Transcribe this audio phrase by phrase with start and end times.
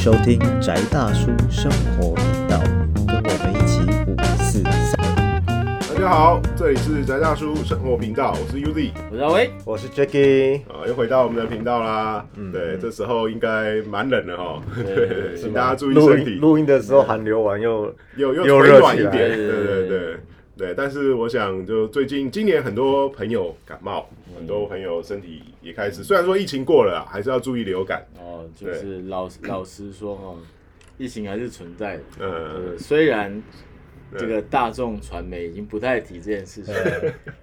[0.00, 2.58] 收听宅大叔生活频道，
[3.06, 4.98] 跟我们一起五四三。
[5.94, 12.24] 大家好，这里是宅大叔生活频道，我是 Uzi 我是阿威，我是 Jacky，啊，又回到我们的频道啦。
[12.34, 12.50] 嗯。
[12.50, 16.36] 对，这时候应该蛮冷的哈，对， 请大家注意身体。
[16.36, 20.16] 音，录音的时候寒流完又又又热起来暖一点，对对对
[20.60, 20.74] 对。
[20.76, 24.06] 但是我想，就最近今年很多朋友感冒，
[24.36, 28.06] 很多朋友身体也开始，虽然说疫情过了啦，还是要注意流感。
[28.18, 30.36] 哦，就是老老实说哦，
[30.98, 32.02] 疫情还是存在的。
[32.20, 33.42] 嗯，呃，虽然
[34.18, 36.74] 这个大众传媒已经不太提这件事情，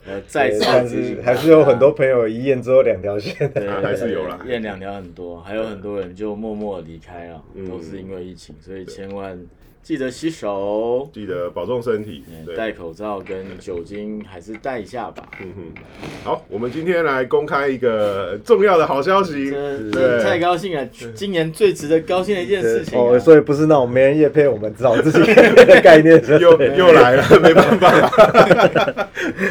[0.05, 9.39] 呃，再次但是还是有很多朋友一验之后两条线，对啊还是有啦验两条很多，还有很多人就默默地离开了，嗯都是因为疫情，所以千万
[9.81, 12.23] 记得洗手，记得保重身体。
[12.45, 15.23] 对，戴口罩跟酒精还是戴一下吧。
[15.41, 15.81] 嗯哼。
[16.25, 19.49] 好，我们今天来公开一个重要的好消息。
[19.49, 20.01] 这对。
[20.01, 23.01] 这太高兴了，今年最值得高兴的一件事情啊。
[23.01, 27.89] 哦，所以不是那种没人夜配，我们只好自己的概念，又又来了， 没办法，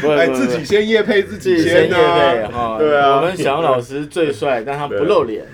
[0.03, 3.17] 不会哎，自己先夜配自己先先夜配啊，哈，对啊。
[3.17, 5.47] 我们小杨老师最帅，但他不露脸，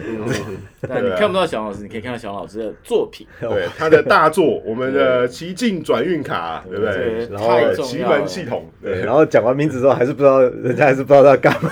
[0.89, 7.29] 但你看不到小杨老师，你可以看到小杨老师的作品，对他的大作，我们的奇境转运卡，对不这对？
[7.29, 8.03] 然后奇。
[8.03, 11.71] 门系统，对，然后讲完名字之后，还是不知道，人家还是不知道他干嘛。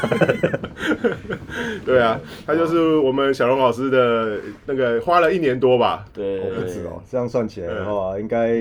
[1.85, 8.53] 对啊，他就是我们小龙老师的那个花了一年多吧，对，我不止哦，这样算起来的话，应该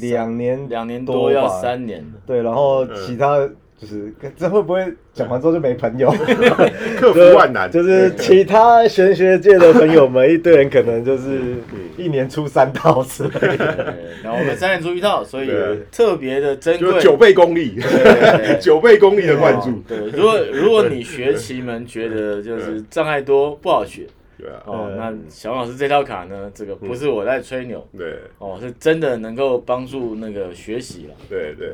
[0.00, 3.46] 两年两年多要三年，对，然后其他
[3.84, 4.82] 就是这会不会
[5.12, 6.10] 讲完之后就没朋友？
[6.96, 11.38] 克服万难，就是其他玄学界的朋友们，一堆人可能就是
[11.98, 13.94] 一年出三套之类的。
[14.22, 15.50] 然后我们三年出一套，所以
[15.92, 16.98] 特别的珍贵。
[17.00, 17.78] 九倍功力，
[18.58, 24.06] 九倍功力的灌注哦，对，如果 如果你学奇门觉得就是障碍多不好学
[24.38, 31.14] 对啊，哦，嗯那小王老师这套卡呢，这个不是我在吹牛对哦，是真的能够帮助那个学习了。
[31.28, 31.68] 对对。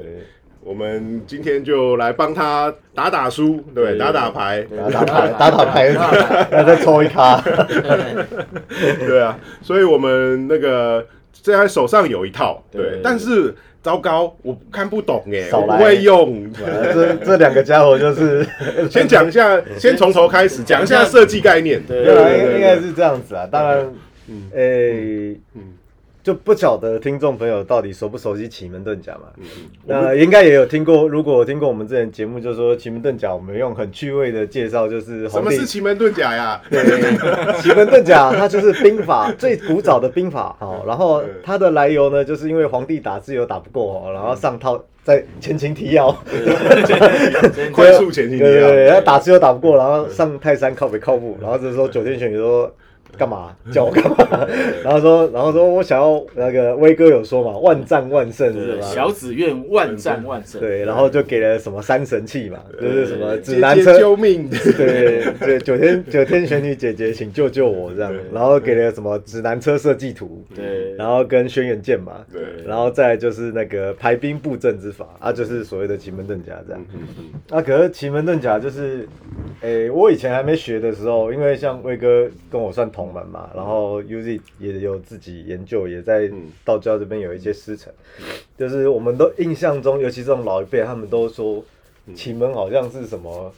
[0.63, 3.99] 我们今天就来帮他打打书，对，对？
[3.99, 5.87] 打打牌，打打牌， 打打牌，
[6.53, 7.41] 要再抽一卡。
[9.01, 12.83] 对啊，所以我们那个现在手上有一套，对。
[12.83, 16.53] 对，但是糟糕，我看不懂哎，我不会用。
[16.53, 18.47] 这这两个家伙就是，
[18.91, 21.83] 先讲一下，先从头开始讲一下设计概念。
[21.85, 23.49] 对应应该是这样子啊。
[23.51, 23.93] 当然，
[24.29, 24.51] 嗯。
[24.55, 25.37] 诶，
[26.23, 29.29] 就不晓得听众朋友到底熟不熟悉奇门遁甲嘛？
[29.87, 36.61] 那应该也有听过，如果有听过我们之前节目，就说奇门遁甲，我们用很趣味的介绍，就是什么是奇门遁甲呀？
[36.71, 36.85] 对，
[37.63, 40.85] 奇门遁甲它就是兵法最古早的兵法好。
[40.87, 46.15] 然后它的来由呢，就是因为皇帝打自由打不过哦，然后上套在前情 提要，
[47.55, 52.71] 对快速前进对对对，他打字又打不过，然后上泰山靠北靠步，然后这时候九天玄女说。
[53.19, 54.47] 干嘛叫我干嘛？
[54.83, 58.87] 然后说，然后说我想要那个威哥有说嘛，万战万胜是吧？
[58.87, 60.61] 小子愿万战万胜。
[60.61, 64.49] 对，然后就给了什么三神器嘛，就是什么指南车，救命！
[64.49, 76.83] 对对，九天九天玄女姐姐，请救救我这样，然后给了什么指南车设计图，对，然后跟轩辕剑嘛，对然后再就是那个排兵布阵之法啊，就是所谓的奇门遁甲这样。
[77.51, 79.07] 那，可是奇门遁甲就是，
[79.61, 86.31] 诶、我以前还没学的时候，因为像威哥跟我算同门嘛，然后 Uzi 也有自己研究，也在
[86.65, 87.93] 道教这边有一些师承，
[88.57, 91.65] 就是我们都印象中，尤其这种老一辈，他们都说
[92.15, 93.53] 奇门好像是什么。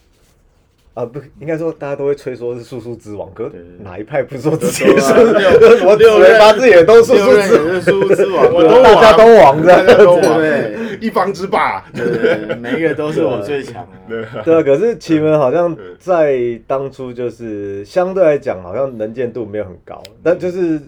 [0.95, 3.51] 啊，不，应该说大家都会吹说是术数之王，可
[3.83, 5.01] 哪一派不说自己都是？
[5.01, 11.83] 说啊六 什么六人八字也都术六数之王我都大家都王这样大家都王对，一方之霸。
[11.95, 13.89] 对，每一个都是我最强啊。
[14.07, 20.79] 对对啊，可是奇门好像在当初就是相对来讲，好像能见度没有很高，但就是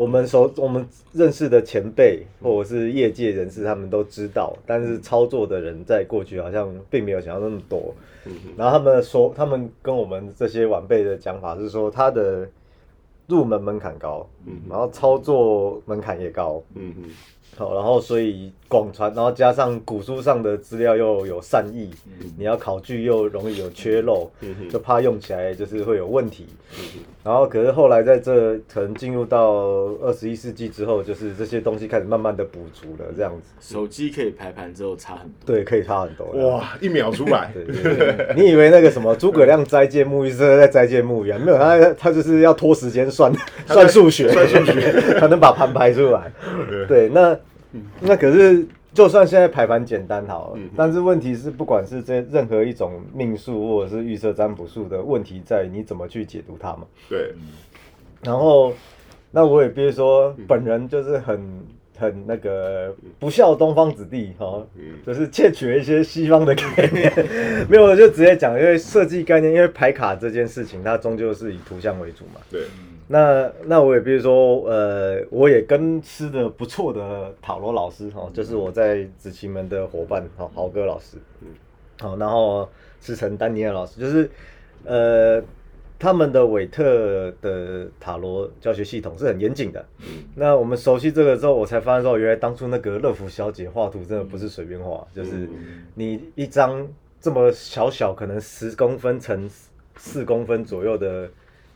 [0.00, 7.94] 我们熟我们认识的前辈或者是业界人士，他们都知道，但是操作的人在过去好像并没有想到那么多。
[8.56, 12.48] 然后他们说，他们跟我们这些晚辈的讲法是说，他的
[13.26, 14.26] 入门门槛高，
[14.70, 17.10] 然后操作门槛也高，嗯嗯，
[17.58, 21.90] 好，然后所以广传，然后加上古书上的资料又有善意，
[22.38, 24.30] 你要考据又容易有缺漏，
[24.70, 26.46] 就怕用起来就是会有问题。
[27.22, 29.50] 然后可是后来在这可能进入到
[30.02, 35.54] 二十一世纪之后，就是这些东西开始慢慢的补足了，这样子，手机可以排盘之后差很多。
[35.54, 36.26] 对，可以差很多。
[36.48, 41.38] 哇，一秒出来， 对对对，你以为那个什么诸葛亮斋戒沐浴是在斋戒沐浴啊？
[41.38, 43.30] 没有，他他就是要拖时间算
[43.68, 46.32] 算数学，算数学 才能把盘排出来。
[46.88, 47.36] 对，那
[48.00, 56.82] 那可是就算现在排盘简单好了，但是问题是，不管是这任何一种命数或者是预测占卜术的问题，在于你怎么去解读它嘛。
[57.08, 57.32] 对，
[58.22, 58.72] 然后
[59.30, 61.40] 那我也必须说，本人就是很
[61.96, 64.66] 很那个不孝东方子弟哈，
[65.06, 67.12] 就是窃取了一些西方的概念，
[67.70, 72.40] 没有我就直接讲，因为设计概念，因为排卡这件事情，它终究是以图像为主嘛。
[72.50, 72.62] 对，
[73.10, 81.48] 那那我也比如说，呃，我也跟吃的不错的塔罗老师哈，就是我在紫奇门的伙伴哈，豪哥老师，嗯，
[81.98, 82.68] 好，然后
[83.00, 84.30] 是陈丹尼尔老师，就是
[84.84, 85.42] 呃。
[86.02, 89.84] 他们的韦特的塔罗教学系统是很严谨的。
[90.34, 95.46] 那我们熟悉这个之后，我才发现说，原来当初那个乐福小姐画图真的不是随便画，就是
[95.94, 96.88] 你一张
[97.20, 99.46] 这么小小，可能十公分乘
[99.94, 101.28] 四公分左右的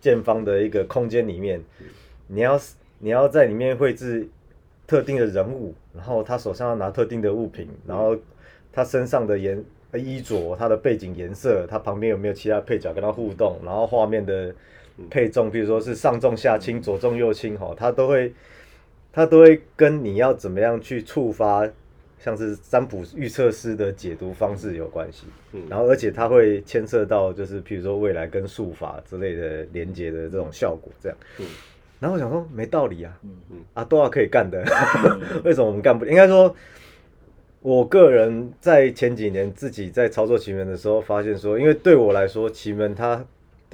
[0.04, 1.58] 建方的一个空间里面，
[2.26, 2.60] 你要
[2.98, 4.28] 你要在里面绘制
[4.86, 8.14] 特定的人物，然后他手上要拿特定的物品，然后
[8.70, 9.64] 他身上的颜。
[9.96, 14.52] 衣着、他的背景颜色、他旁边有没有其他配角跟他互动，然后画面的
[15.08, 18.32] 配重，比如说是上重下轻、左重右轻，哈，它都会，
[19.12, 21.64] 它都会跟你要怎么样去触发，
[22.24, 25.26] 像是占卜预测师的解读方式有关系。
[25.52, 31.18] 嗯，然后而且它会牵涉到，就是譬如说未来跟术法之类的连接的这种效果，这样。
[31.38, 31.46] 嗯，
[32.00, 34.64] 然后我想说没道理啊，嗯嗯，啊，多少可以干的，
[35.44, 36.06] 为什么我们干不？
[36.06, 36.54] 应该说。
[37.60, 43.24] 我个人在前几年自己在操作奇门的时候，发现说，因为对我来说，奇门它，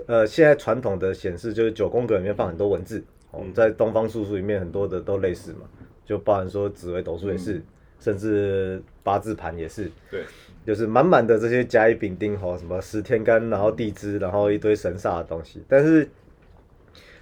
[0.06, 3.02] 呃，现在传统的显示就是九宫格里面放很多文字，
[3.32, 5.62] 哦，在东方术数里面很多的都类似嘛，
[6.06, 7.61] 就包含说紫微斗数也是，
[8.00, 10.23] 甚至八字盘也是，对，
[10.67, 16.08] 就是满满的这些甲乙丙丁吼，什么十天干，然后地支，然后一堆神煞的东西，但是，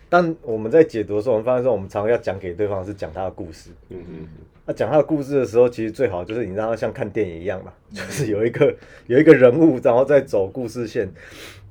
[0.09, 4.29] 当我们在解读的时候，我们发现说，我们常常要讲给对方是讲他的故事，嗯嗯。
[4.65, 8.75] 那讲他的故事的时候，其实最好就是你让他像看电影一样嘛， 就是有一个
[9.07, 11.11] 有一个人物，然后再走故事线。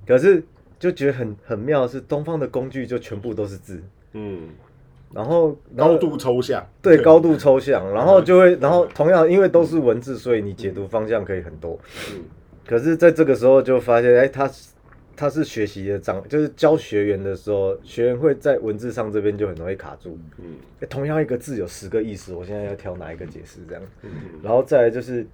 [0.06, 0.44] 可是
[0.80, 3.84] 就觉得很很妙，是东方的工具就全部都是字，
[4.14, 4.50] 嗯，
[5.14, 11.80] 然后高度抽象，对，高度抽象，然后就会，然后同样因为都是文字，所以你解读方向可以很多。
[12.14, 12.24] 嗯，
[12.66, 14.50] 可是在这个时候就发现，哎，他。
[15.20, 20.16] 他是学习的障，就是教学员的时候，学员会在文字上这边就很容易卡住。
[20.38, 20.46] 嗯，
[20.92, 23.84] 同样一个字有十个意思，我现在要挑哪一个解释这样？
[24.04, 24.12] 嗯，
[24.44, 25.26] 然后再来就是，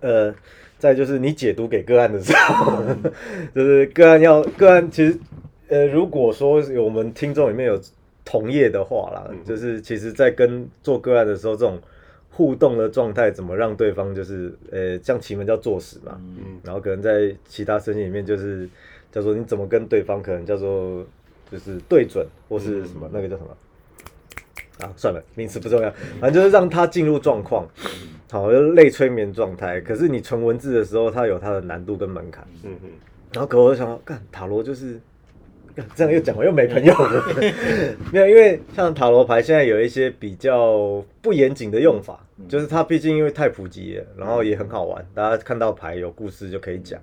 [0.00, 0.34] 呃，
[0.76, 2.82] 再就是你解读给个案的时候，
[3.54, 5.16] 就是个案要个案，其实
[5.68, 7.80] 呃，如果说有我们听众里面有
[8.30, 11.80] 同业的话啦，就是其实在跟做个案的时候，这种。
[12.32, 18.66] 互动的状态怎么让对方就是呃，像奇门叫坐实嘛，嗯，然后可能在其他声音里面就是
[19.10, 21.04] 叫做你怎么跟对方可能叫做
[21.50, 23.50] 就是对准或是什么那个叫什么
[24.86, 24.92] 啊？
[24.96, 25.90] 算了，名词不重要，
[26.20, 27.66] 反正就是让他进入状况，
[28.30, 29.80] 好，类催眠状态。
[29.80, 32.90] 可是你纯文字的时候，它有它的难度跟门槛，嗯嗯。
[33.32, 34.98] 然后可我就想，干塔罗就是。
[35.94, 37.24] 这样又讲我又没朋友了，
[38.12, 42.18] 没有，因为像塔罗牌现在有一些比较不严谨的用法，
[42.48, 47.00] 就是它毕竟因为太普及了，然后也很好玩，大家看到牌有故事就可以讲，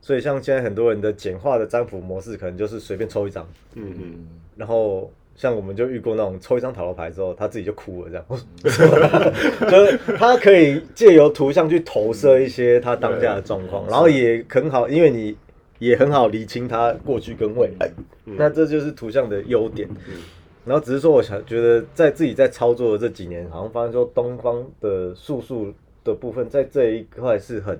[0.00, 4.14] 所以像现在很多人的简化的占卜模式，可能就是随便抽一张，嗯嗯，
[4.56, 15.36] 然后像我们就遇过那种抽一张塔罗牌之后，他自己就哭了，这样， 就是他可以借由图像去投射一些他当下的状况，然后也很好，因为你。
[15.78, 17.90] 也很好理清它过去跟未来，
[18.24, 19.88] 那这就是图像的优点。
[20.64, 25.72] 然后只是说，我想觉得在自己在操作的这几年，好像发现说东方的术数
[26.04, 27.78] 的部分在这一块是很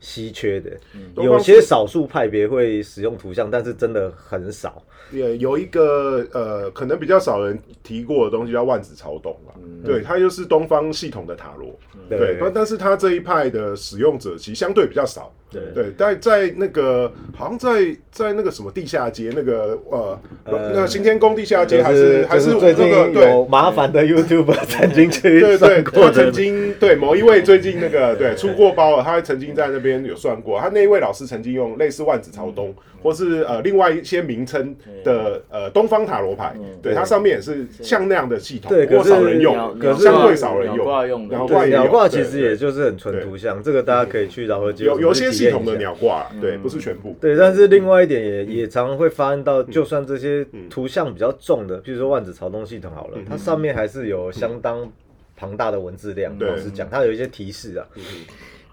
[0.00, 0.70] 稀缺的，
[1.16, 4.82] 有些少数派别会使用图像，但是真的很少。
[5.10, 9.52] 也有一个呃，可能比较少人提过的东西叫万子朝东嘛，
[9.84, 15.32] 对，它就是东方系统的塔罗，对，但但是它这一派的使用者其实相对比较少。
[15.50, 15.62] 对。
[15.74, 23.46] 对，但在那个好像在在那个什么地下街那个呃那新天宫地下街还是还是那个对。
[23.48, 37.66] 麻烦的 YouTube 曾经去对对，我曾经对某一位最近那个对出过包了，他曾经在那边有算过，他那一位老师曾经用类似万子朝东或是呃另外一些名称的呃东方塔罗牌，对它上面也是。
[37.80, 45.30] 像那样的系统，对，可是少人用，可是相对少人用，鸟卦鸟卦其实也就是很纯图像，这个大家可以去饶河街有有些。
[45.30, 47.14] 系统的鸟挂，对，不是全部。
[47.20, 54.90] 对，但是另外一点也也常常会发现到，就算这些图像比较重的，比如说万子朝东系统好了，它上面还是有相当
[55.36, 56.36] 庞大的文字量。
[56.38, 57.86] 老实讲，它有一些提示啊，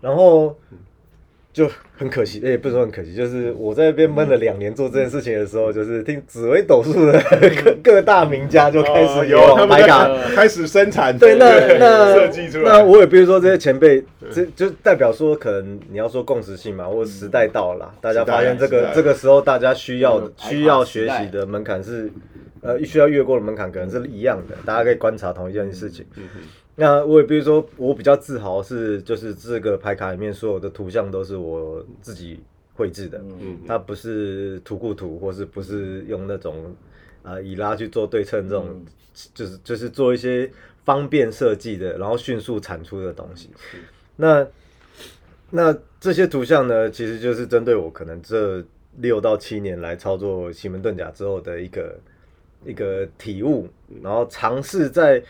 [0.02, 0.58] 然后。
[1.56, 7.18] 就很可惜，哎，不是说很可惜，就是我在那边闷了两年做这件事情的时候，就是听紫薇斗数的
[7.64, 11.46] 各 各大名家就开始有买卡，开始生产，对，那
[11.80, 22.12] 那设计出来，那我也比如说这些前辈，这就代表说，可能你要说共识性嘛，或者时代到了，大家发现这个这个时候大家需要需要学习的门槛是。
[22.62, 26.04] 呃需要越过的门槛可能是一样的，大家可以观察同一件事情。
[26.78, 32.38] 那我也比如说，我比较自豪是，就是这个牌卡里面所有的图像都是我自己
[32.74, 36.76] 绘制的，嗯，它不是图库图，或是不是用那种
[37.24, 38.86] 啊以拉去做对称这种，
[39.34, 40.52] 就是就是做一些
[40.84, 43.50] 方便设计的，然后迅速产出的东西。
[44.18, 44.46] 那
[45.52, 48.62] 那这些图像呢，其实就是针对我可能这
[48.98, 51.98] 六到七年来操作奇门遁甲之后的一个
[52.66, 53.70] 一个体悟，
[54.04, 55.24] 然后尝试在。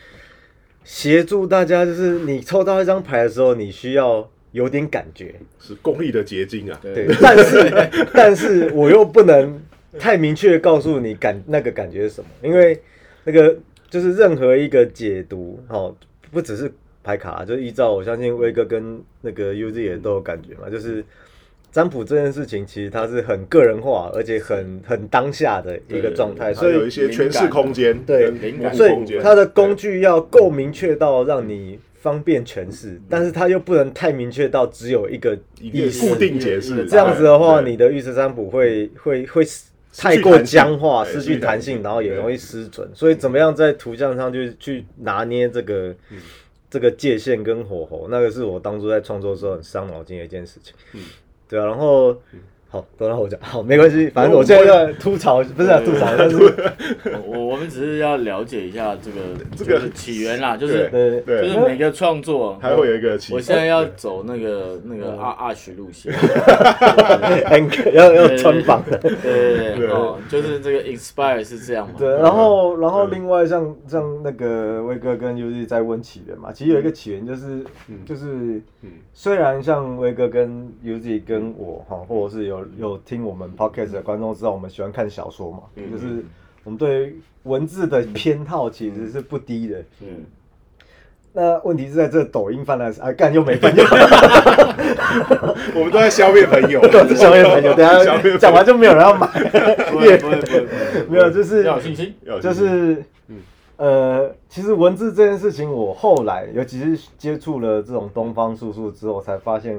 [0.86, 6.80] 协助大家，就是你抽到一张牌的时候，你需要有点感觉，是公益的结晶啊。
[6.80, 9.60] 对， 但是但是我又不能
[9.98, 12.80] 太明确告诉你感那个感觉是什么，因为
[13.24, 13.54] 那个
[13.90, 15.94] 就是任何一个解读，哦，
[16.30, 21.04] 不只是牌卡，就依照我相信威哥跟那个 UZ 也都有感觉嘛，就是。
[21.72, 27.98] 占卜这件事情，其实它是很个人化，而且很很当下的一个状态，所以有一些诠释空间。
[28.04, 28.32] 对，
[28.72, 28.92] 所以
[29.22, 36.86] 它的工具要够明确到让你方便诠释，但是它又不能太明确到只有一个一个固定解释。
[36.86, 39.44] 这样子的话，你的预测占卜会会会
[39.98, 42.88] 太过僵化，失去弹性，然后也容易失准。
[42.94, 45.94] 所以，怎么样在图像上去去拿捏这个
[46.70, 50.74] 这个界限跟火候，那个是我当初在创作的时候很伤脑筋的一件事情。
[51.48, 52.20] 对啊，然后
[52.76, 56.36] 好，都让我讲，好，没关系，反正我现在在吐槽，不是吐槽，但是
[57.26, 59.16] 我我们只是要了解一下这个
[59.56, 60.90] 这个起源啦，就是
[61.26, 66.12] 就是每个创作还会有一个起源，我现在要走那个那个二二徐路线，
[67.94, 68.84] 要要穿帮。
[68.90, 77.64] 的，对对对，哦，就是这个 inspire 是这样嘛，对，然后然后另外像像那个威哥跟 U Z 在问起源嘛，其实有一个起源就是
[78.04, 78.60] 就是
[79.14, 86.24] 虽然像威哥跟 Uzi 跟我哈，或者是有有听我们 podcast 的观众知道，我们喜欢看小说嘛，就是
[86.64, 89.84] 我们对文字的偏好其实是不低的。
[90.00, 90.24] 嗯，
[91.32, 93.84] 那问题是在这抖音泛滥时，哎，干又没朋友。
[95.74, 97.74] 我们都在消灭朋友， 都是消灭朋友。
[97.74, 99.26] 等下讲完就没有人要买。
[99.90, 100.66] 不会不会不会，
[101.08, 103.02] 没有，就是要有信心，就是
[103.76, 109.78] 呃，其实文字这件事情，我后来尤其是接触了这种东方术数之后，才发现。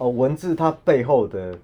[0.00, 1.58] 哦，文字它背后的，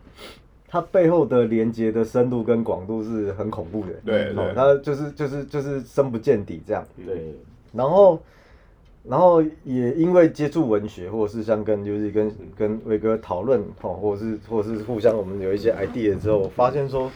[0.74, 3.92] 它背后的连接的深度跟广度是很恐怖的。
[4.04, 6.84] 对，哦，它就是就是就是深不见底这样。
[7.06, 7.32] 对，
[7.72, 8.20] 然后，
[9.04, 17.08] 然后也因为接触文学，或者是像跟就是跟跟伟哥讨论，哦，或者是或者是互相我们有一些 idea 之后，我发现说。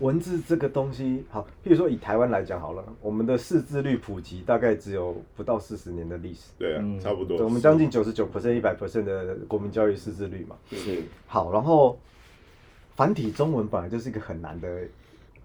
[0.00, 6.50] 文字这个东西，好，譬如说以台湾来讲好了，我们的识字率普及大概只有不到四十年的历史。
[6.58, 7.38] 对啊，差不多。
[7.44, 10.56] 我们将近九十九 percent、一百 percent 的国民教育识字率嘛。
[10.70, 11.02] 是。
[11.28, 11.96] 好，然后
[12.96, 14.68] 繁体中文本来就是一个很难的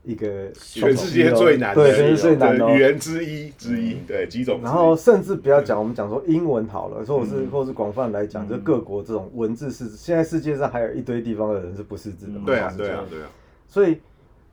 [0.04, 4.60] 一个全世界最难对，全世界最难的语言之一之一，对几种。
[4.64, 12.40] 然后甚至不要讲，我们讲说英文好了，或者是或是广泛来讲，就各国这种文字是现在世界上还有一堆地方的人是不识字的。
[12.44, 13.28] 对啊，对啊，对啊。
[13.68, 14.00] 所以。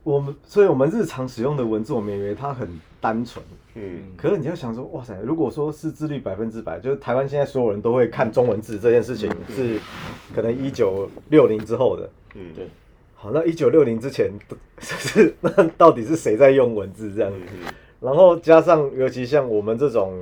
[0.07, 2.65] 我们，所以我们日常使用的文字，我们以为它很
[3.01, 3.43] 单纯，
[3.75, 9.77] 嗯，可是你要想说，哇塞，如果说识字率百分之百，就是台湾现在所有人都会看中文字这件事情，是
[10.33, 12.69] 可能一九六零之后的，嗯，对，
[13.15, 14.31] 好，那一九六零之前
[14.79, 17.33] 是那到底是谁在用文字这样？
[17.99, 20.13] 然后加上，尤其像我们这种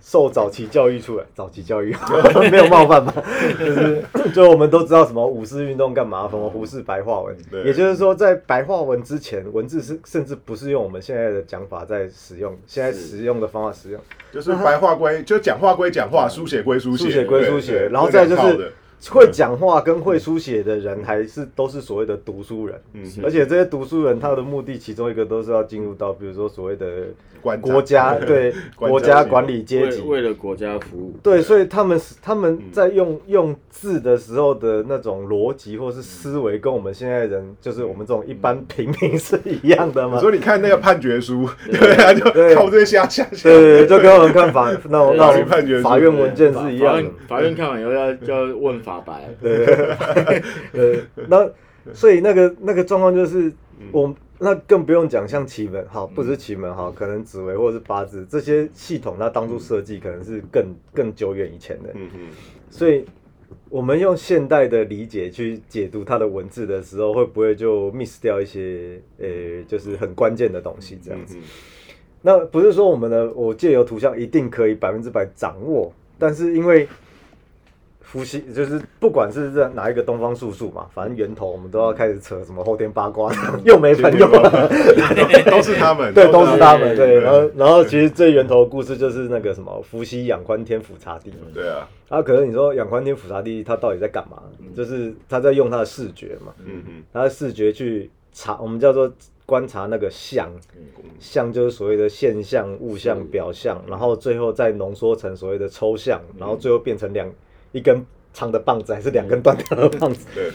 [0.00, 1.96] 受早期教育出来，早期教育
[2.50, 3.14] 没有冒犯吧？
[3.58, 4.04] 就是
[4.34, 7.34] 就我们都知道什么五四运动干嘛，什么胡适白话文。
[7.64, 14.00] 也就是说，在白话文之前，文字是甚至不是用我们现在的讲法在使用，现在使用的方法使用，
[14.30, 18.72] 就是白话归就讲话归讲话，书写归书写，书写归书写，然后再就是。
[19.10, 22.80] 会讲话跟会书写的人，还是都是所谓的读书人。
[22.94, 26.86] 嗯，而且这些读书人，他的目的其中一个都是要进入到，比如说所谓的
[27.60, 31.14] 国家 对国家管理阶级，为了国家服务。
[31.22, 40.18] 对，所以他们他们在用用字的时候的那种逻辑或是思维，跟我们现在人就是我们这种一般平民是一样的吗？
[40.18, 43.26] 所以你看那个判决书，对啊，就靠这些下下。
[43.42, 47.10] 对，就跟我们看法那种那种判决法院文件是一样的。
[47.28, 48.93] 法院看完以后要要问法。
[49.00, 49.28] 白。
[49.40, 49.66] 对，
[50.72, 51.50] 呃， 那
[51.92, 53.52] 所以那个那个状况就是，
[53.92, 62.20] 我那更不用讲，像奇门哈，不是奇门哈，可能紫微或者是八字这些系统，它当初设计可能是更更久远以前的，嗯嗯，
[62.70, 63.04] 所以
[63.68, 71.36] 我们用现代的理解去解读它的文字的时候，会不会就 miss 掉一些呃，就是很关键的东西这样子？
[72.22, 76.88] 那不是说我们的我借由图像一定可以百分之百掌握，但是因为。
[78.04, 83.32] 伏羲就是不管是在哪一个东方术数嘛，反正源头我们都要开始扯什么后天八卦，
[83.64, 84.68] 又没朋友了，
[85.50, 87.18] 都是他们，对，都是他们，对。
[87.18, 91.88] 然后，然后其实最源头的故事就是那个什么伏羲仰观天俯察地，对啊。
[92.08, 94.40] 啊，可是你说仰观天俯察地，他到底在干嘛？
[94.76, 99.10] 就是他在用他的视觉嘛，嗯嗯，他的视觉去查，我们叫做
[99.44, 100.48] 观察那个象，
[101.18, 107.28] 象就是所谓的现象、物象、表象，然后最后再浓缩成所谓的抽象，然后最后变成两。
[107.74, 108.00] 一根
[108.32, 110.26] 长的棒子还是两根断掉的棒子？
[110.32, 110.50] 对，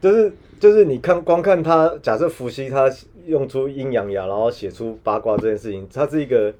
[0.00, 2.90] 就是就是你看光看他，假设伏羲他
[3.26, 6.52] 用出阴阳爻，然后写出八卦这件事情，它是一个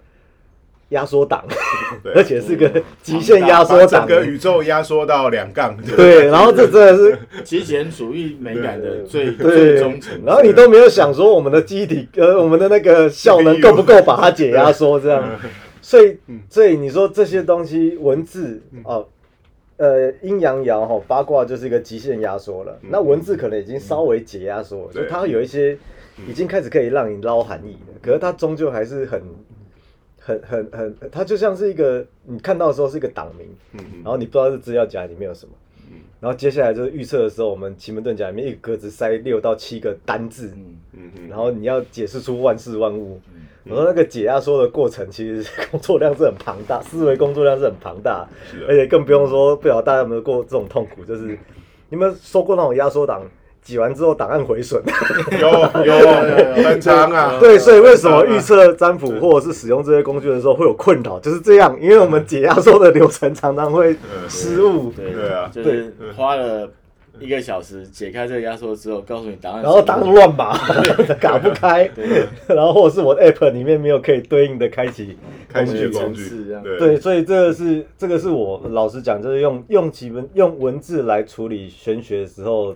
[0.90, 1.42] 压缩档，
[2.14, 2.70] 而且是个
[3.02, 5.74] 极限压缩档，整个宇宙压缩到两杠。
[5.96, 10.12] 对，然后这真的是 极简主义美感的最最终层。
[10.26, 15.40] 然后你都没有想说我们的机体呃， 我们的那个效能够不够把它解压缩这样？
[15.80, 16.18] 所以
[16.50, 19.08] 所以你说这些东西文字哦。
[19.82, 22.78] 呃，阴阳爻哈，八卦就是一个极限压缩了。
[22.82, 25.76] 那文字可能已经稍微解压缩，就它有一些
[26.28, 27.98] 已经开始可以让你捞含义了。
[28.00, 29.20] 可是它终究还是很、
[30.20, 33.48] 很、很、很，它就像是一个你看到的时候是一个党名，
[34.04, 35.52] 然后你不知道是资料夹里面有什么。
[36.20, 40.52] 然后接下来就是预测的时候，我们奇门遁甲里面一个格子塞六到七个单字，
[41.28, 43.20] 然后你要解释出万事万物。
[43.68, 48.26] 我说那个解压缩的过程，其实 工作量是很庞大，思维工作量是很庞大，
[48.68, 51.38] 而且更不用说，不晓得大家有没有过这种痛苦，就是
[51.88, 53.22] 你们收过那种压缩档，
[53.62, 54.82] 挤完之后档案毁损，
[55.40, 55.48] 有
[55.84, 55.94] 有
[56.64, 57.38] 很长啊。
[57.38, 63.96] 对，所以为什么预测占卜或者是使用这些工具的时候会有困扰，就是这样，因为我们解压缩的流程常常会
[64.28, 64.90] 失误。
[64.90, 66.68] 对对啊，就是花了。
[67.20, 70.56] 一个小时解开这个压缩之后，告诉你答案，然后答案乱码，
[71.20, 71.88] 打不开，
[72.48, 75.16] 然后或者是我 app 里面没有可以对应的开启
[75.48, 76.22] 开启工具，
[76.78, 82.74] 对，所以这个是这个是我老实讲，就是用用几文用文字来处理玄学的时候，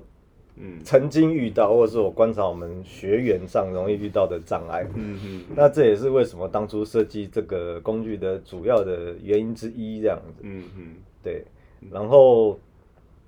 [0.57, 10.83] 嗯，曾经遇到，或者是我观察我们学员上容易遇到的障碍，嗯嗯，那这也是为什么当初设计这个工具的主要的原因之一，这样子，嗯嗯，
[11.23, 11.43] 对，
[11.91, 12.59] 然后。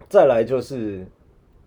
[0.08, 1.06] 再来就是，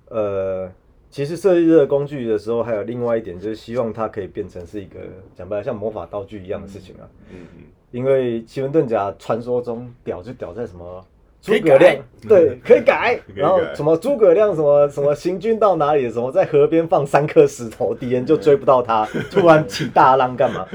[0.10, 0.72] 呃，
[1.10, 5.00] 其实设计这个工具的时候，还有另外一点，就是希望它可以变成是一个
[5.36, 7.08] 讲白了像魔法道具一样的事情啊。
[7.32, 7.64] 嗯嗯。
[7.92, 11.06] 因为奇门遁甲传说中屌就屌在什么
[11.42, 13.20] 诸葛亮， 对， 可以改。
[13.36, 19.06] 然后什么诸葛亮什么什么行军到哪里，什么在河边放三颗石头，敌人就追不到他。
[19.30, 20.66] 突然起大浪干嘛？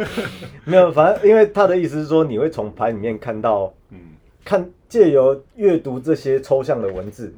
[0.66, 3.98] 没有，反正因为他的意思是说，你会从牌里面看到，嗯，
[4.44, 7.35] 看借由阅读这些抽象的文字。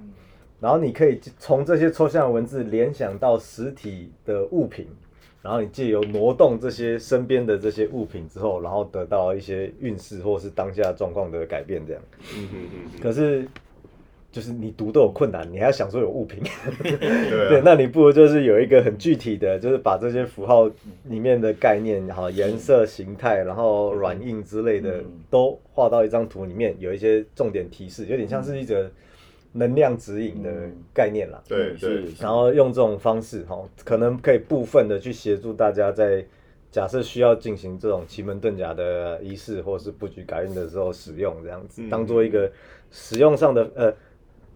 [0.60, 4.88] 然后你可以从这些抽象文字联想到实体的物品，
[5.40, 12.02] 然后你借由挪动这些身边的这些物品之后，然后得到一些运势或是当下状况的改变，这样。
[12.36, 13.00] 嗯嗯嗯。
[13.00, 13.46] 可是，
[14.32, 16.42] 就是你读都有困难，你还要想说有物品。
[16.82, 17.62] 对。
[17.64, 20.68] 那你不如就是有一个很具体的，就是把这些符号
[21.04, 28.90] 里面的概念，然后颜色、形态，然后软硬之类的，都画到一张图里面，有一些重点提示，有点像是一个。
[29.52, 30.50] 能量指引的
[30.92, 36.24] 概念啦，对对，然后用这种方式哈，可能可以部分的去协助大家在
[36.70, 42.50] 假设需要进行这种奇门遁甲的仪式或是布局改运的时候使用，这样子当做一个
[42.90, 43.94] 使用上的呃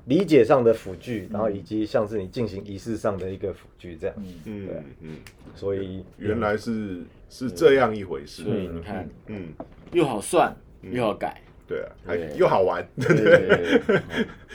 [0.05, 4.83] 理解上的辅具，然后以及像是你进行仪式上的一个辅具这样，嗯对。
[5.01, 5.17] 嗯，
[5.55, 9.49] 所以原来是是这样一回事，所以你看，嗯，
[9.93, 11.41] 又好算又好改。
[11.73, 12.87] 对啊，还又好玩。
[13.01, 14.01] 对对对，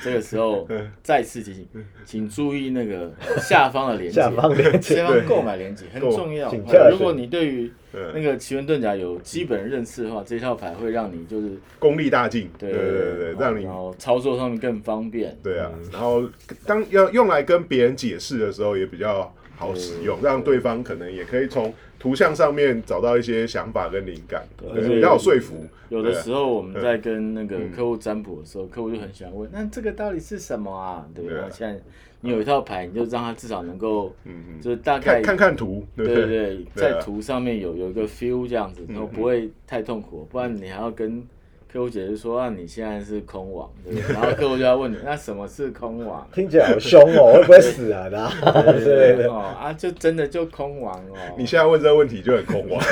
[0.03, 0.67] 这个时候
[1.01, 1.67] 再次提醒，
[2.05, 6.53] 请注意那个下方的连接，下方连接， 下方购买连接很重要。
[6.91, 7.71] 如果你对于
[8.13, 12.47] 那个奇门遁甲有基本认识的话，这套牌会让你就是功力大进。
[12.59, 15.35] 对对对，让你然后操作上面更方便。
[15.41, 16.29] 对啊，然后
[16.67, 21.73] 当要用来跟别人解释的时候也比较好使用，让对方可能也可以从。
[21.99, 25.65] 图像上面找到一些想法跟灵感，比较有说服。
[25.89, 31.39] 有的时候我们在跟那个客户占卜的时候，客户就很喜欢问：“那这个到底是什么啊？”对不对？
[31.51, 31.79] 现在
[32.21, 34.13] 你有一套牌，你就让他至少能够，
[34.61, 41.25] 就是大概看看图，对对对，在图上面有有一个 feel 这样子，然后不会太痛苦，不然你还要跟。
[41.71, 48.07] 客户解释说：“啊，你现在是空网，对不对？”然后客户就要问你：“那什么是空网？”听起来好凶哦， 会不会死啊？
[48.09, 51.15] 对哦啊，就真的就空网哦。
[51.37, 52.81] 你现在问这个问题就很空网，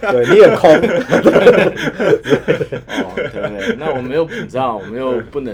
[0.00, 0.70] 对，你也空。
[3.02, 3.76] 哦，对不对？
[3.78, 5.52] 那我们又不知道，我们又不能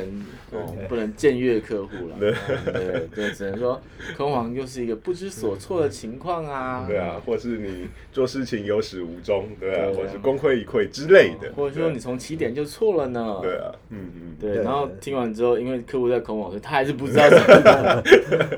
[0.54, 2.16] 哦，不能僭越客户了。
[2.18, 2.32] 对
[2.72, 3.80] 对对，只能说
[4.16, 6.84] 空王就是一个不知所措的情况啊。
[6.88, 13.38] 对啊，或是你做事情有始无终，对啊，或是功亏一篑之类的，或者说你从起点就错了呢。
[13.42, 14.62] 对啊，嗯嗯，对。
[14.62, 18.02] 然后听完之后，因为客户在空网，所以他还是不知道怎么。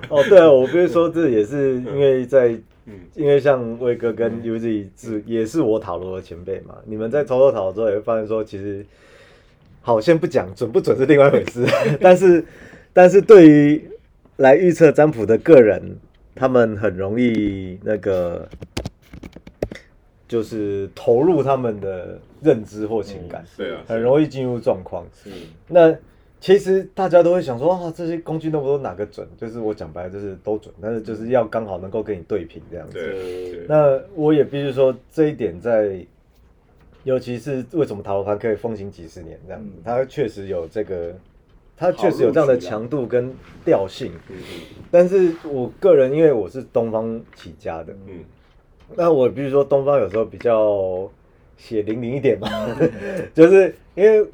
[0.09, 2.57] 哦，对啊，我不是说这也是因为在。
[3.17, 8.87] 因为像威哥跟 Uzi 是也是我塔罗的前辈嘛，你们在抽抽塔罗之后也会发现说，其实
[9.87, 11.65] 好先不讲准不准是另外一回事，
[12.01, 12.45] 但是
[12.93, 13.89] 但是对于
[14.39, 15.97] 来预测占卜的个人，
[16.35, 18.49] 他们很容易那个
[20.27, 25.07] 就是投入他们的认知或情感，对啊，很容易进入状况。
[25.15, 25.31] 是
[25.69, 25.97] 那。
[26.39, 29.27] 其实大家都会想说啊，这些工具那么多，哪个准？
[29.39, 33.67] 就是我讲白了，就是都准，但是就是要刚好能够跟你对平这样子。
[33.67, 35.99] 那我也必须说这一点，在
[37.07, 41.15] 尤其是为什么塔罗牌可以风行几十年这样子，它确实有这个，
[41.77, 43.33] 它确实有这样的强度跟
[43.65, 44.13] 调性。
[44.29, 44.37] 嗯
[44.91, 48.25] 但是我个人因为我是东方起家的，嗯，
[48.97, 51.09] 那我比如说东方有时候比较
[51.57, 52.49] 血淋淋一点嘛，
[53.33, 54.29] 就是因为。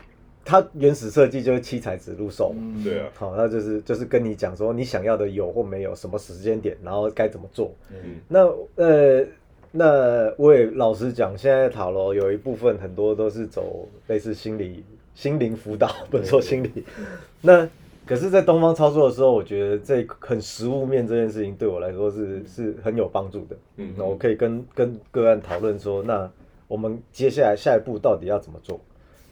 [0.44, 7.72] 它原始设计就是七彩指路手，对啊，好，那就是就是跟你讲说你想要的有或没有，什么时间点，然后该怎么做。
[7.92, 8.40] 嗯，那
[8.74, 9.24] 呃，
[9.72, 16.84] 那我也老实讲，现在塔罗有一部分很多都是走类似心理心灵辅导，不能说心理。
[17.40, 17.68] 那
[18.04, 23.56] 可是，在东方操作的时候，我觉得这很实物面这件事情对我来说是是很有帮助的。
[23.76, 26.30] 嗯，那我可以跟跟个案讨论说，那
[26.68, 28.78] 我们接下来下一步到底要怎么做？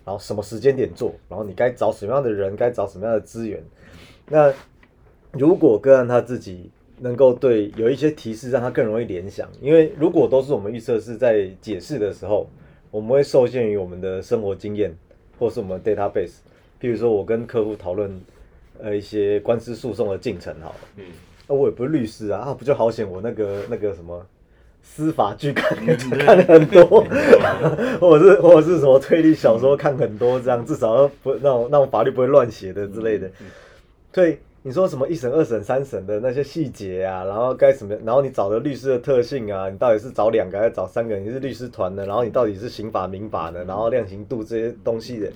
[0.05, 1.13] 然后什么时间点做？
[1.29, 2.57] 然后你该找什么样的人？
[2.57, 3.63] 该找什么样的资源？
[4.29, 4.53] 那
[5.33, 9.49] 如果个案他自己能够对有一些提示，让他更容易联想。
[9.61, 12.49] 因为如果都是我们预测是在解释的时候，
[12.91, 14.95] 我们会受限于我们的生活经验，
[15.39, 16.35] 或是我们 database。
[16.81, 18.21] 譬如说我跟客户讨论
[18.81, 21.05] 呃一些官司诉讼的进程，好了，嗯，
[21.49, 24.25] 那我也不是律师啊，啊，不就好险我那个那个什么。
[24.83, 27.05] 司法剧看看很多，
[28.01, 33.31] 或者是或者是什么推理小说看很多，这样至少不那种那种法律不会乱写的之类的。
[34.11, 41.17] 所以你说什么一审、二审、三审的那些细节啊，然后该什么，然后你找的律师的特性啊，你到底是找两个还是找三个？
[41.19, 45.33] 你是律师团的，然后你到底是刑法、民法的，然后量刑度这些东西的，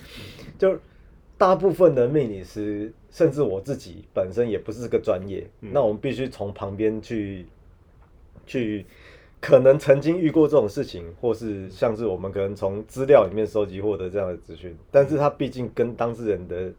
[0.57, 0.77] 就
[1.37, 7.45] 大部分的命理师，甚至我自己本身也不是个专业，那我们必须从旁边去
[8.45, 8.85] 去。
[9.41, 16.71] 可能曾经遇过这种事情，或是像是我们可能从资料里面收集获得这样的资讯，但是他毕竟跟当事人的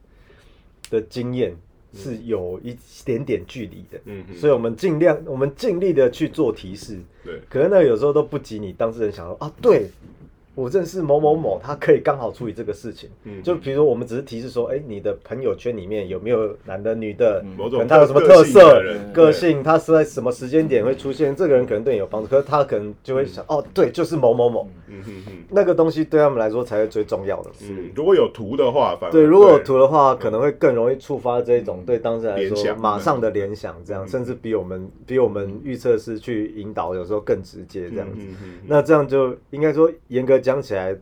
[0.91, 1.55] 的经验
[1.97, 9.91] 是有一点点距离的，嗯，所以我们尽量，我们尽力的去做提示，对，可能那有时候都不及你当事人想说啊，对。
[10.57, 13.11] 我认识某某某，他可以刚好处理这个事情。
[13.25, 17.45] 嗯，就比如说，我们只是提示说，哎，你的朋友圈里面有没有男的、女的？
[17.59, 19.63] 某种他有什么特色、个性？
[19.63, 21.37] 他是在什么时间点会出现？
[21.37, 24.67] 这个人可能对你有帮助，可是他可能就会想，哦，对，就是某某某。
[24.89, 27.51] 嗯嗯嗯，那个东西对他们来说才是最重要的。
[27.63, 38.25] 嗯，如果有图的话，反对，如果有图的话，可能会更容易触发这种对当事人来说马上的联想，这样，甚至比我们比我们预测是去引导有时候更直接这样子。
[38.67, 40.97] 那这样就应该说，严格讲起来。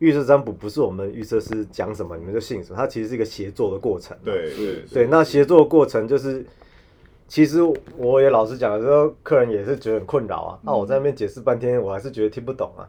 [0.00, 4.16] 预测占卜不是我们预测师讲什么你们就信什么，它其实是一个协作的过程。
[4.24, 6.46] 对对对，那协作的过程就是，
[7.26, 7.58] 其实
[7.96, 10.58] 我也老实讲的时候，客人也是觉得很困扰啊。
[10.62, 12.86] 那我在那边解释半天，我还是觉得听不懂啊。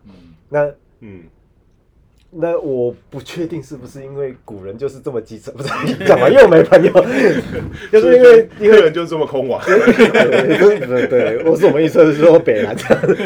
[0.50, 1.24] 那嗯，
[2.30, 6.92] 那我不确定是不是因为古人就是这么机车，不是干嘛又没朋友，
[7.92, 9.60] 就是因为因为人就是这么空网。
[9.66, 13.18] 对对，我是我们预测是说北来的，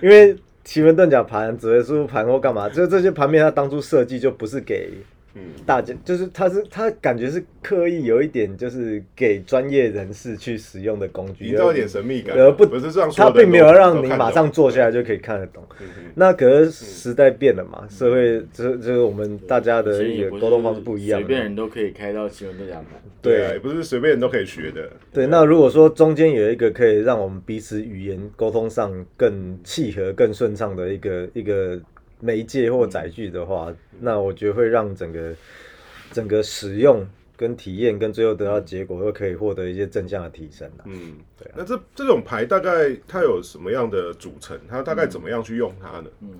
[0.00, 0.36] 因为。
[0.64, 4.90] 奇门遁甲盘、紫微书盘或干嘛，就这些盘面，它当初设计就不是给。
[5.34, 15.62] 嗯，大家就是他是他感觉是刻意有一点就是给专业人士去使用的工具，营造一点神秘感，而不不是这样说他并没有让你马上坐下来就可以看得懂。
[16.14, 22.84] 那可是时代变了嘛，社会这这个我们大家的一个沟通方式不一样，随便人都可以开到奇门遁甲盘，
[23.20, 24.88] 对，也不是随便人都可以学的。
[25.12, 31.80] 对，那如果说中间有一个可以让我们彼此语言沟通上更契合、更顺畅的一个一个。
[32.20, 35.34] 媒介或载具的话，那我觉得会让整个
[36.12, 41.50] 整个使用跟体验跟最后得到结果都可以获得一些正向的提升嗯，对。
[41.56, 44.58] 那这这种牌大概它有什么样的组成？
[44.68, 46.10] 它大概怎么样去用它呢？
[46.20, 46.30] 嗯，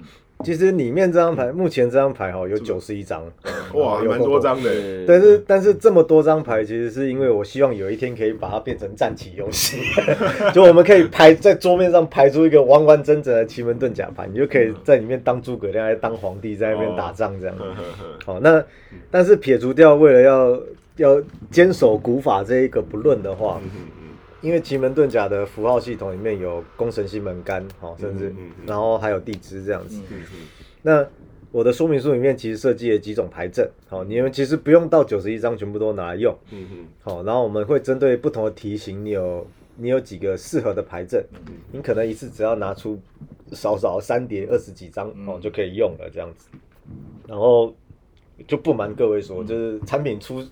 [0.42, 3.22] 其实里面这张牌，目前这张牌哈有九十一张，
[3.74, 4.70] 哇，有蛮多张的。
[5.06, 9.78] 但是但是这么多张牌，其实是因为我希望有一天可以把它变成战棋游戏，
[10.52, 17.56] 就我们可以排在桌面上排出一个完完整整的奇门遁甲牌，你就可以在里面当诸葛亮，还当皇帝，在那边打仗这样。
[18.26, 18.62] 好，那
[19.10, 20.60] 但是撇除掉为了要
[20.96, 23.60] 要坚守古法这一个不论的话。
[24.44, 28.30] 因为奇门遁甲的符号系统里面有宫神星门干，好，甚至
[28.66, 29.98] 然后还有地支这样子。
[30.82, 31.04] 那
[31.50, 36.36] 我的说明书里面其实设计了几种牌阵，好，你们其实不用到九十一张全部都拿来用，
[37.00, 41.24] 好，然后我们会针对不同的题型，你有你有几个适合的牌阵，
[41.72, 43.00] 你可能一次只要拿出
[43.52, 46.48] 少少三叠二十几张，哦，就可以用了这样子。
[47.26, 47.74] 然后
[48.46, 50.44] 就不瞒各位说，就是产品出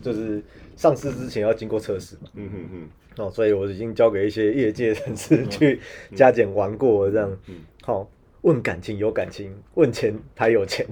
[0.00, 0.40] 就是
[0.76, 2.30] 上市之前要经过测试嘛。
[2.34, 2.88] 嗯哼哼。
[3.18, 5.80] 哦，所以我已经交给一些业界人士去
[6.14, 7.38] 加减玩过，这样。
[7.82, 8.08] 好，
[8.42, 10.86] 问感情有感情，问钱才有钱。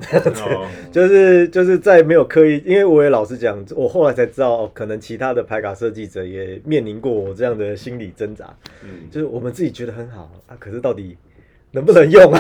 [0.91, 8.57] 就是就是在没有刻意，因为我也老实讲，我后来才知道，可能其他的牌卡设计者也面临过我这样的心理挣扎。
[8.83, 11.17] 嗯，就是我们自己觉得很好啊，可是到底。
[11.75, 12.39] 能不能用啊？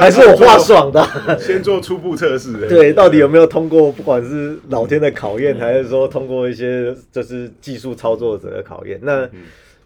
[0.00, 1.38] 还是我画爽的？
[1.38, 2.52] 先做初步测试。
[2.68, 3.92] 对，到底有没有通过？
[3.92, 8.98] 不管是老天的考验，还是说通过一些就是技术操作者的考验？
[9.00, 9.28] 那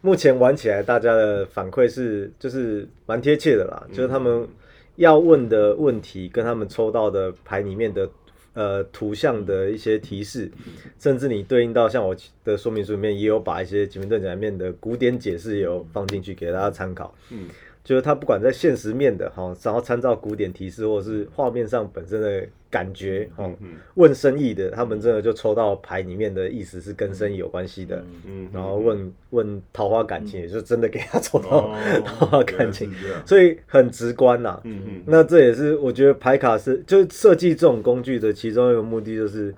[0.01, 3.87] 目前玩起来，大家的反馈是就是蛮贴切的啦。
[3.93, 4.49] 就是他们
[4.97, 8.09] 要问的问题，跟他们抽到的牌里面的
[8.55, 10.51] 呃图像的一些提示，
[10.99, 17.15] 甚至你对应到像我的说明书里面也有把一些奇门遁甲里面的古典解释有放进去给大家参考。
[17.31, 17.49] 嗯。
[17.89, 23.51] 就是他不管在现实面的哈，然后参照古典提示，或者是画面上本身的感觉，哈，
[23.95, 31.75] 问生意的，他们真的就抽到牌里面的意思是跟生意有关系的，嗯，然后问问桃花感情，也就真的给他抽到
[32.05, 32.93] 桃花感情，
[33.25, 39.55] 所以很直观呐，嗯嗯，那这也是我觉得牌卡是就设计这种工具的其中一个目的就是。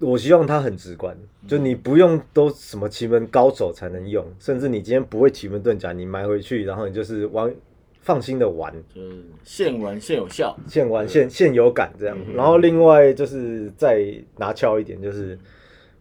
[0.00, 7.54] 我希望它很直观，就你不用都什么奇门高手才能用，甚至你今天不会奇门遁甲，你买回去，然后你就是玩，
[8.00, 12.16] 放心的玩，就是现玩现有效，现玩现现有感这样。
[12.34, 15.38] 然后另外就是再拿翘一点，就是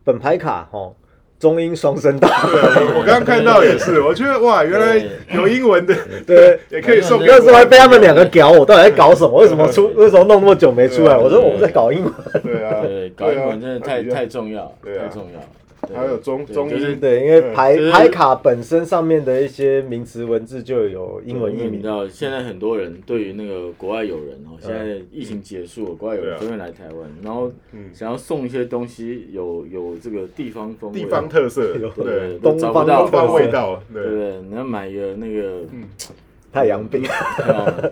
[0.04, 0.94] 本牌卡哈。
[1.39, 2.28] 中英双声道，
[2.97, 5.02] 我刚刚看到也是， 我觉得哇，原来
[5.34, 5.95] 有英文的，
[6.28, 7.19] 对，也可以送。
[7.25, 9.39] 那时候还被他们两个搞，我到底在搞什么？
[9.39, 9.91] 为什么出？
[9.95, 11.15] 为什么弄那么久没出来？
[11.15, 12.13] 我说我们在搞英文。
[12.43, 15.39] 对啊，对，搞英文真的太太重要，太重要。
[15.93, 21.73] 还有中中英对，因为牌牌卡本身上面的一些名词文字就有英文译名。
[21.73, 27.52] 你知道，现在很多人对于那个国外友人哦，现在疫情结束，国外友人都会来台湾，然后
[27.93, 34.41] 想要送一些东西，有有这个地方风地方特色，对，东方东方味道，对对？
[34.49, 35.63] 你要买一个那个。
[36.52, 37.04] 太阳饼，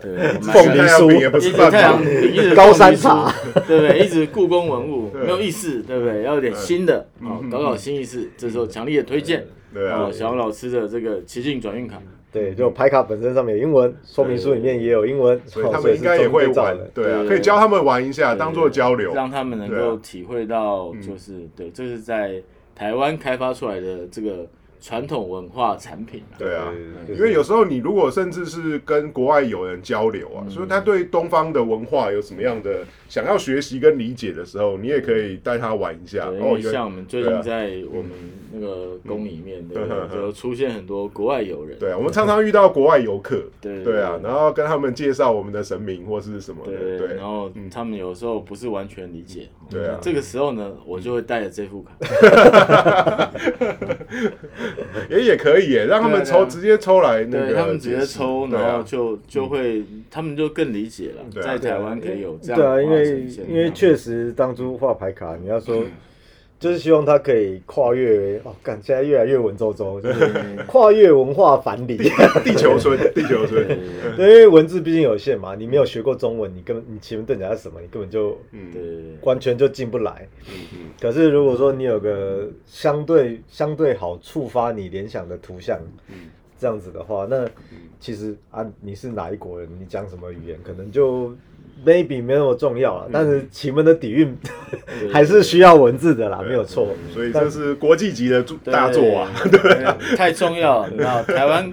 [0.02, 1.12] 对，凤梨酥。
[1.20, 3.32] 也不是太阳饼，高山茶，
[3.68, 4.00] 对不对？
[4.00, 6.24] 一直故宫文物没有意思，对不对？
[6.24, 8.28] 要有点新的，哦，搞搞新意思。
[8.36, 22.42] 这时候强烈的推荐，对啊，小王老师的这个奇境转运卡，对，就牌卡本身上面有英文，说明书里面也有英文，所以他们应该也会玩，对啊，可以教他们玩一下，当做交流，让他们能够体会到，就是对，这是在
[22.74, 24.48] 台湾开发出来的这个。
[24.80, 26.72] 传统文化产品，对啊，
[27.10, 36.28] 因为有时候你如果甚至是跟国外友人交流啊，所以他对东方的文化有什么样的想要学习跟理解的时候，你也可以带他玩一下。
[36.28, 38.12] 哦，像我们最近在我们
[38.54, 41.78] 那个宫里面，对，就出现很多国外友人。
[41.80, 51.94] 对啊，我们常常遇到国外游客， 对对啊，然后跟他们介绍我们的神明或是什么的，对，然后他们有时候不是完全理解，对啊，这个时候呢，我就会带着这副卡。
[55.10, 62.60] 也也可以耶，让他们抽直接抽来那个，他们直接抽，然后就就会，他们就更理解了，在台湾可以有这样。
[62.60, 65.84] 对啊，因为因为确实当初画牌卡，你要说。
[66.60, 70.32] 就是希望他可以跨越哦，感现在越来越文绉绉，就是
[70.66, 71.98] 跨越文化藩篱，
[72.44, 73.80] 地球村， 地球村。
[74.18, 80.28] 因为文字毕竟有限嘛，你没有学过中文，你根本你奇门遁甲是什么，你根本就嗯，完全就进不来。
[80.48, 80.80] 嗯嗯。
[81.00, 86.16] 可是如果说你有个相对相对好触发你联想的图像，嗯，
[86.58, 87.48] 这样子的话，那
[88.00, 91.32] 其实啊，你是哪一国人，你讲什么语言，可能就。
[91.86, 94.36] Maybe 没那么重要了，但是奇门的底蕴
[95.12, 96.88] 还是需要文字的啦，没有错。
[97.14, 100.90] 所以这是国际级的大作啊，对，太重要了。
[100.98, 101.72] 那台湾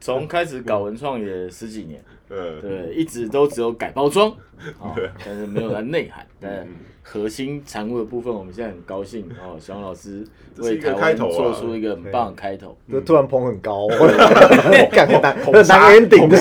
[0.00, 4.32] 从开始搞文创也十几年，嗯，对，一直都只有改包装，
[4.80, 4.94] 啊，
[5.24, 6.66] 但是没有它内涵， 但。
[7.10, 10.22] 核心产物的部分，我们现在很高兴哦，小王老师
[10.58, 16.36] 为台湾做出一个很棒的开头，就突然捧很高，我感觉很难 ending 的，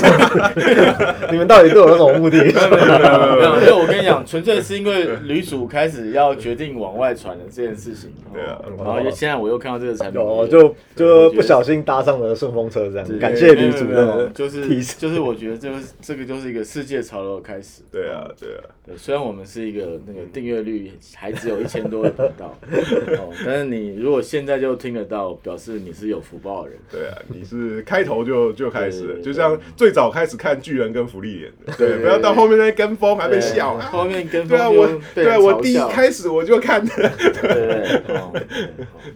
[1.31, 2.43] 你们到底对我有什么目的？
[2.43, 20.57] 没有，没有我跟你讲，纯粹是因为女主开始要决定往外传的这件事情，对啊，然后现在我又看到这个产品，就就不小心搭上了顺风车，这样，感谢女主的，就是就是我觉得这个这个就是一个世界潮流的开始，对啊，对啊，对，虽然我们是一个那个订阅。
[20.67, 22.47] 率还只有一千多的频道，
[23.19, 26.79] 哦，但是你如果现在就听得到，表示你是有福报的人。
[26.91, 36.93] 对啊，你是开头就就开始，就像最早开始看巨人跟福利演的，对，不要到后面那跟风还被笑，后面跟风对啊，我对啊，我第一开始我就看的，
[37.41, 38.01] 对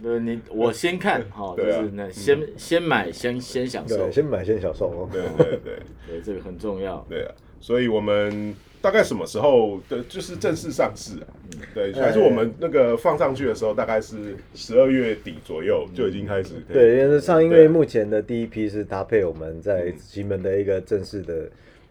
[0.00, 5.74] 对，你我先看，哈，就是那先先买先先享受，先买先享受哦，对对对，
[6.08, 8.54] 对这个很重要，对啊，所以我们。
[8.82, 11.26] 大概什么时候的，就是正式上市啊？
[11.72, 16.54] 对，还是我们那个放上去的时候，大概是十二月底左右就已经开始。
[16.70, 21.48] 对，因为上因为目前的第一批是搭配我们在西门的一个正式的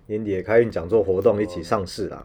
[0.08, 2.24] 年底开运讲座活动一起上市啦。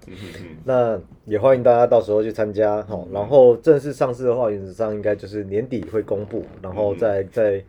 [0.64, 3.06] 那也欢迎大家到时候去参加哈。
[3.12, 7.62] 然后正式上市的话，原则上应该就是年底会公布，然后再再。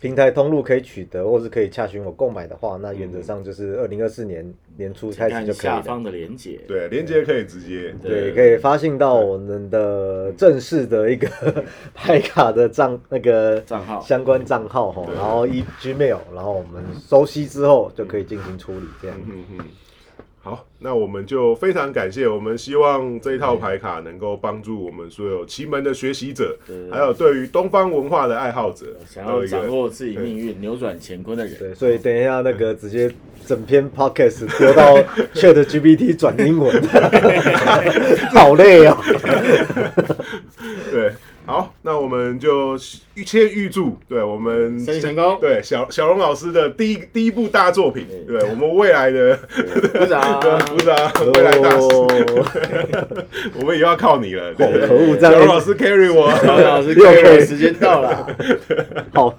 [0.00, 5.62] 平台通路可以取得，或是可以洽询我购买的话，那原则上就是二零二四年年初开始就可以。
[5.62, 11.28] 下方的连接，对，连接可以直接，对，可以发信到我们的正式的一个
[11.94, 14.00] 拍卡的账那个账号。
[14.00, 19.16] 相关账号哈，然后一 Gmail，然后我们收悉之后就可以进行处理，这样。
[20.46, 22.28] 好，那我们就非常感谢。
[22.28, 26.56] 我们希望这一套牌卡能够帮助我们所有奇门的学习者，
[26.88, 31.58] 还有对于东方文化的爱好者，想要掌握自己命运、扭转乾坤的人。
[31.58, 33.12] 对，所以等一下那个直接
[33.44, 34.94] 整篇 podcast 丢到
[35.34, 36.80] Chat GPT 转英文，
[38.30, 38.96] 好累哦。
[40.92, 41.12] 对。
[41.46, 42.74] 好，那我们就
[43.14, 49.36] 预先预祝，对我们成功，对小小龙老师的第一第一部大作品，对我们未来的
[49.94, 50.96] 部长，部长，
[51.34, 51.86] 未来大师，
[53.60, 54.52] 我们也要靠你了。
[54.54, 58.26] 可恶，小龙老师 carry 我，小龙老师 carry，时间到了。
[59.14, 59.38] 好，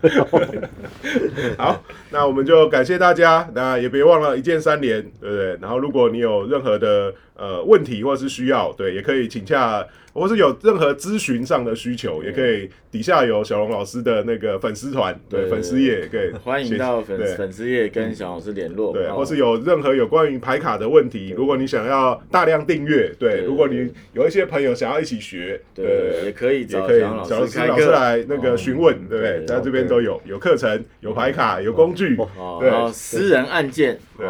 [1.57, 5.57] 好，那我们就感谢大家，那也别忘了一键三连，对不对？
[5.61, 9.85] 然后如果你有任何的呃问题或者是需要，对，也可以请假。
[10.17, 18.91] 或是有任何咨询上的需求，也可以底下有小龙老师的那个粉丝团，对粉丝页可以 欢迎到粉粉丝页跟小龙老师联络。
[18.91, 25.85] 对，或是有任何有关于牌卡的问题，如果你想要大量订阅，对，如果你有一些朋友想要一起学，对，
[26.25, 29.45] 也可以也可以小老师老师来那个询问，对不对？
[29.45, 32.17] 在这边都有有课程、有牌卡、有工具，
[32.59, 34.25] 对，私人案件，对，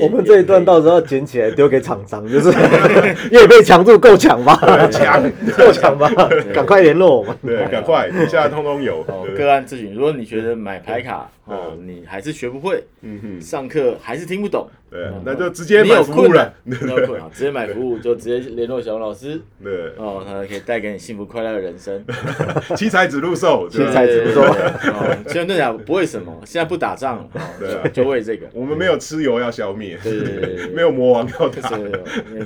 [0.00, 2.48] 我们这一段到时候捡起来丢给厂商，就是
[3.30, 4.56] 因为被强度够强吧，
[4.90, 5.17] 强。
[5.56, 6.10] 够强吧？
[6.54, 7.36] 赶快联络我们。
[7.44, 9.02] 对，赶快， 底下通通有。
[9.36, 14.68] 个案咨询，如果你觉得买牌卡哦，你还是学不会，嗯哼，上课还是听不懂。
[14.90, 16.50] 对，那就直接买服务了。
[16.64, 19.38] 没有困难，直接买服务就直接联络小龙老师。
[19.62, 22.02] 对，哦，他可以带给你幸福快乐的人生。
[22.74, 24.54] 七彩指路售，七彩指路售。
[25.26, 27.28] 其实那讲不为什么，现在不打仗，
[27.60, 28.46] 对，就为这个。
[28.54, 31.78] 我们没有蚩尤要消灭，对对对， 没有魔王要打，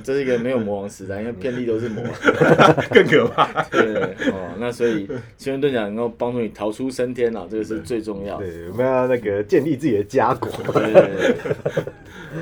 [0.02, 3.62] 这是一个没有魔王时代，因为遍地都是魔王，更可怕。
[3.70, 3.94] 对，
[4.32, 8.36] 哦，那所以奇门遁甲能够帮助你逃出升天啊，这个是最重要。
[8.38, 10.50] 对，我们要那个建立自己的家国。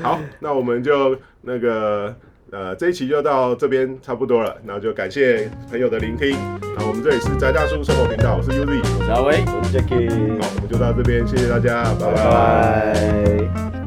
[0.01, 2.15] 好，那我们就那个
[2.51, 6.37] 呃，这一期就到这边差不多了，那就感谢朋友的聆听。
[6.77, 10.09] 那我们这里是宅大叔生活频道，我是 Uzi，我是阿威，我是 Jacky。
[10.41, 13.80] 好，我们就到这边，谢谢大家，拜拜。